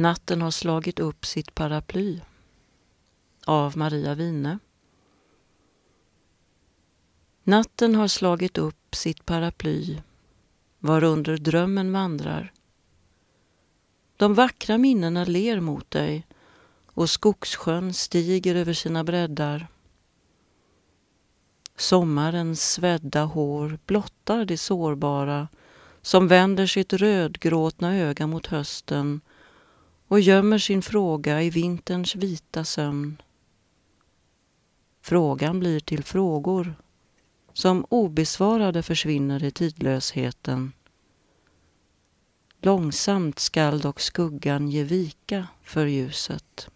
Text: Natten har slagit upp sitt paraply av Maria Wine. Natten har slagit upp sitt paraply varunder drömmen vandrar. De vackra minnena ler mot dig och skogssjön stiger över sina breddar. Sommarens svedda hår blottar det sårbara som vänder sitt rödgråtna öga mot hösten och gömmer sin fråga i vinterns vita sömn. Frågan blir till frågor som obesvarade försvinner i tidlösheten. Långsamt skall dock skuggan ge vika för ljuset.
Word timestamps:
Natten 0.00 0.42
har 0.42 0.50
slagit 0.50 0.98
upp 0.98 1.26
sitt 1.26 1.54
paraply 1.54 2.20
av 3.44 3.76
Maria 3.76 4.14
Wine. 4.14 4.58
Natten 7.44 7.94
har 7.94 8.08
slagit 8.08 8.58
upp 8.58 8.94
sitt 8.94 9.26
paraply 9.26 10.02
varunder 10.78 11.36
drömmen 11.36 11.92
vandrar. 11.92 12.52
De 14.16 14.34
vackra 14.34 14.78
minnena 14.78 15.24
ler 15.24 15.60
mot 15.60 15.90
dig 15.90 16.26
och 16.86 17.10
skogssjön 17.10 17.94
stiger 17.94 18.54
över 18.54 18.72
sina 18.72 19.04
breddar. 19.04 19.68
Sommarens 21.76 22.72
svedda 22.72 23.24
hår 23.24 23.78
blottar 23.86 24.44
det 24.44 24.58
sårbara 24.58 25.48
som 26.02 26.28
vänder 26.28 26.66
sitt 26.66 26.92
rödgråtna 26.92 27.96
öga 27.96 28.26
mot 28.26 28.46
hösten 28.46 29.20
och 30.08 30.20
gömmer 30.20 30.58
sin 30.58 30.82
fråga 30.82 31.42
i 31.42 31.50
vinterns 31.50 32.16
vita 32.16 32.64
sömn. 32.64 33.22
Frågan 35.00 35.60
blir 35.60 35.80
till 35.80 36.04
frågor 36.04 36.74
som 37.52 37.86
obesvarade 37.88 38.82
försvinner 38.82 39.44
i 39.44 39.50
tidlösheten. 39.50 40.72
Långsamt 42.60 43.38
skall 43.38 43.80
dock 43.80 44.00
skuggan 44.00 44.68
ge 44.68 44.82
vika 44.82 45.46
för 45.62 45.86
ljuset. 45.86 46.68